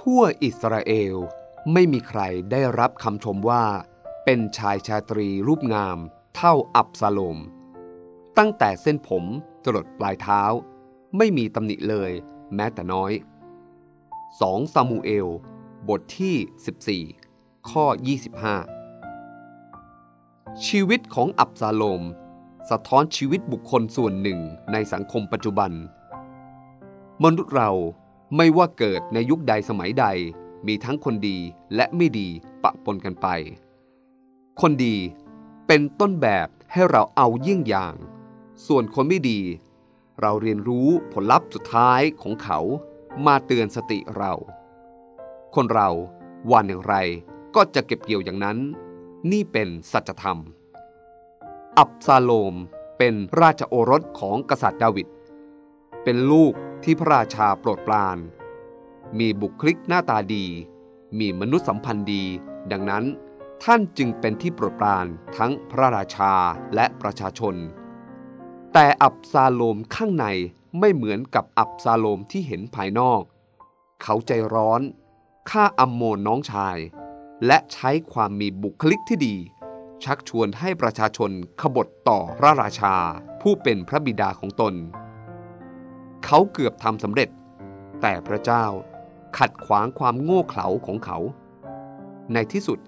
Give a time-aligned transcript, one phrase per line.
[0.00, 1.14] ทั่วอิสราเอล
[1.72, 2.20] ไม่มีใคร
[2.50, 3.64] ได้รับคำชมว่า
[4.24, 5.98] เป็นชายชาตรีรูปงาม
[6.36, 7.38] เท่าอับซาโลม
[8.38, 9.24] ตั้งแต่เส้นผม
[9.64, 10.42] จรดปลายเท้า
[11.16, 12.12] ไม่มีตำหนิเลย
[12.54, 13.12] แม้แต่น้อย
[14.12, 15.28] 2 ซามูเอล
[15.88, 17.84] บทที่ 14 ข้อ
[19.26, 22.02] 25 ชีวิตของอับซาโลม
[22.70, 24.40] สะท้อนชีวิตบุคคลส่วนหนึ่ง
[24.72, 25.70] ในสังคมปัจจุบัน
[27.22, 27.70] มนุษย์เรา
[28.34, 30.06] ไม่ว่าเกิดในยุคใดสมัยใด
[30.66, 31.38] มีทั้งคนดี
[31.74, 32.28] และไม่ดี
[32.62, 33.26] ปะปนกันไป
[34.60, 34.96] คนดี
[35.66, 37.94] เป็นต้นแบบให้เราเอาเยี่ยงอย่าง
[38.66, 39.40] ส่วนคนไม่ดี
[40.20, 42.58] เราเรียนรู้ผลลัพธ์สุดท้ายของเขา
[43.26, 44.32] มาเตือนสติเรา
[45.54, 45.88] คนเรา
[46.50, 46.94] วันอย่างไร
[47.54, 48.58] ก็จะเก็บเกี่ยวอย่างนั้น
[49.30, 50.38] นี่เป็นสัจธรรม
[51.78, 52.54] อับซาโลม
[52.98, 55.06] เป็นราชโอรสของกษัตริย์ดาวิด
[56.08, 56.52] เป็นลูก
[56.84, 58.18] ที่พระราชาโปรดปราน
[59.18, 60.46] มีบุคลิกหน้าตาดี
[61.18, 62.24] มีมนุษยสัมพันธ์ดี
[62.70, 63.04] ดังนั้น
[63.64, 66.32] ท่านจึงเป็นที่โปรดปรานทั้งพระราชา
[66.74, 67.54] และประชาชน
[68.72, 70.26] แต่อับซาโลมข้างใน
[70.78, 73.22] ไม่เหมือนกับอับซาโลมที่เห็นภายนอก
[74.02, 74.80] เขาใจร้อน
[75.50, 76.76] ฆ่าอัมโมนน้องชาย
[77.46, 79.36] และใช้ความมีบุคลิกที่ดี
[80.04, 82.94] ชักชวนให้ประชาชนขบฏต่อพระราชา
[83.40, 84.76] ผู้เป็นพระบิดาของตน
[86.28, 87.28] เขาเกือบทำสำเร็จ
[88.02, 88.64] แต่พระเจ้า
[89.38, 91.18] ขัดขวางความโง่เขลาของเขา
[92.32, 92.78] ในที่สุด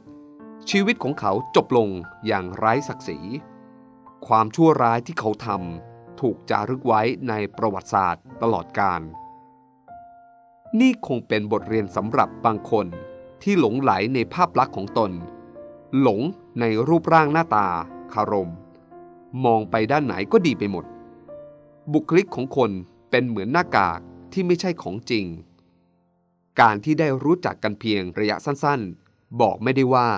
[0.71, 1.89] ชีวิตของเขาจบลง
[2.27, 3.19] อย่างไร้ศักดิ์ศรี
[4.27, 9.01] ความชั่วร้ายที่เขาทำถูกจารึกไว้ในประวัติศาสตร์ตลอดกาล
[10.81, 12.87] นี่คงเป็นบทเรียนสำหรับบางคน
[13.43, 15.11] ที่หลงไหลในภาพลักษณ์ของตน
[16.01, 16.21] หลง
[16.61, 17.67] ในรูปร่างหน้าตา
[18.13, 18.51] คารม
[19.45, 20.85] มองไปด้านไหนก็ดีไปหมด
[21.93, 22.73] บุคลิกของคน
[23.11, 24.01] เป็นเหมือนหน้ากาก
[24.33, 25.27] ที่ไม่ใช่ของจริง
[26.61, 30.09] การที่ได้รู้จักกันเพียงระยะสั้นๆ บอกไม่ได้ว่า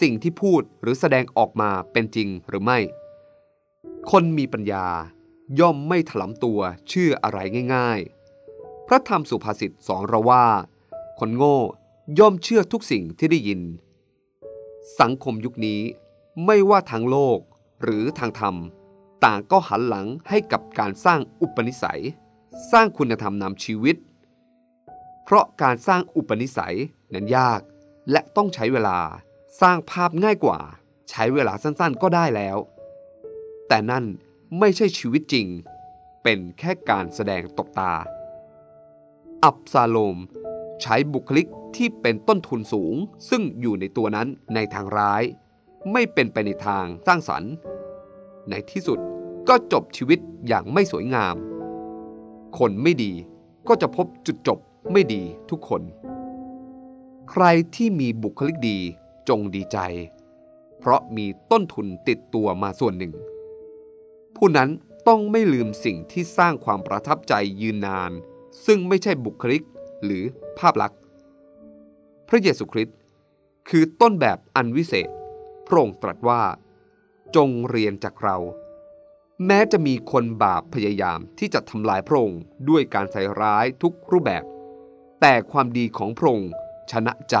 [0.00, 2.78] สิ่งที่พูดหรือแสดงออกมาเป็นจริงหรือไม่
[4.10, 4.86] คนมีปัญญา
[5.60, 7.38] ย่อมไม่ถลำตัวเชื่ออะไร
[7.74, 8.00] ง่าย
[8.44, 10.46] ๆ พระธรรมสุภาษิตสอนเราว่า
[11.18, 11.58] คนโง่
[12.18, 13.60] ย่อมเชื่อทุกสิ่งที่ได้ยิน
[15.00, 15.80] สังคมยุคนี้
[16.44, 17.38] ไม่ว่าทางโลก
[17.82, 18.54] หรือทางธรรม
[19.24, 22.02] ต่างก็หันหลังให้กับการสร้างอุปนิสัย
[22.72, 23.96] สร้างคุณธรรมนำชีวิต
[25.24, 26.76] เพราะการสร้างอุปนิสัย
[27.14, 27.60] นั้นยาก
[28.10, 28.98] และต้องใช้เวลา
[29.60, 30.58] สร้างภาพง่ายกว่า
[31.10, 32.56] ใช้เวลาสั้นๆก็ได้แล้ว
[33.68, 34.04] แต่นั่น
[34.58, 35.46] ไม่ใช่ชีวิตจริง
[36.22, 37.92] เป็นแค่การแสดงตบตา
[39.44, 40.16] อับซาโลม
[40.82, 41.46] ใช้บุคลิก
[41.76, 42.94] ที่เป็นต้นทุนสูง
[43.28, 45.22] ซึ่งอยู่ในตัวนั้นในทางร้าย
[45.92, 47.52] ไม่เป็นไปในทางสร้างสรรค์
[48.50, 48.98] ในที่สุด
[49.48, 51.36] ก็จบชีวิตอย่างไม่สวยงาม
[52.58, 53.12] คนไม่ดี
[53.68, 54.58] ก็จะพบจุดจบ
[54.92, 55.82] ไม่ดีทุกคน
[57.30, 58.78] ใครที่มีบุคลิกดี
[59.28, 59.78] จงดีใจ
[60.78, 63.12] เพราะมีต้นทุนติดตัวมาส่วนหนึ่ง
[64.36, 64.70] ผู้นั้น
[65.08, 68.12] ต้องไม่ลืมสิ่งที่สร้างความประทับใจยืนนาน
[68.66, 69.62] ซึ่งไม่ใช่บุคลิก
[70.04, 70.24] หรือ
[70.58, 71.00] ภาพลักษณ์
[72.28, 72.96] พระเยซูคริสต์
[73.68, 75.08] คือต้นแบบอันวิเศษ
[75.66, 76.42] พระองค์ตรัสว่า
[77.36, 78.36] จงเรียนจากเรา
[79.46, 84.44] แม้จะมีคนบาปพยายามที่จะทำลายพระองค์ด้วยการใส่ร้ายทุกรูปแบบ
[85.20, 86.52] แต่ความดีของพระองค์
[86.90, 87.36] ชนะใจ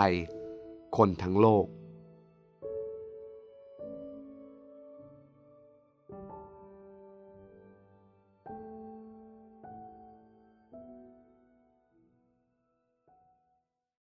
[0.96, 1.66] คนทั้งโลก